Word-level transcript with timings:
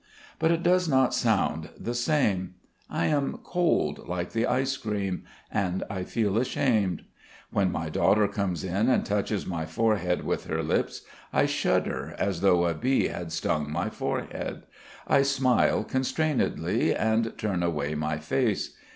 But 0.39 0.49
it 0.49 0.63
does 0.63 0.89
not 0.89 1.13
sound 1.13 1.69
the 1.79 1.93
same. 1.93 2.55
I 2.89 3.05
am 3.05 3.37
cold 3.43 4.07
like 4.07 4.31
the 4.31 4.47
ice 4.47 4.75
cream 4.75 5.25
and 5.51 5.83
I 5.91 6.05
feel 6.05 6.39
ashamed. 6.39 7.03
When 7.51 7.71
my 7.71 7.87
daughter 7.89 8.27
comes 8.27 8.63
in 8.63 8.89
and 8.89 9.05
touches 9.05 9.45
my 9.45 9.67
forehead 9.67 10.23
with 10.25 10.45
her 10.45 10.63
lips 10.63 11.03
I 11.31 11.45
shudder 11.45 12.15
as 12.17 12.41
though 12.41 12.65
a 12.65 12.73
bee 12.73 13.09
had 13.09 13.31
stung 13.31 13.71
my 13.71 13.91
forehead, 13.91 14.63
I 15.07 15.21
smile 15.21 15.83
constrainedly 15.83 16.95
and 16.95 17.37
turn 17.37 17.61
away 17.61 17.93
my 17.93 18.17
face. 18.17 18.75